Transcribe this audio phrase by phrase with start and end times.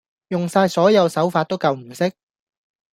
[0.29, 2.11] 用晒所有手法都救唔熄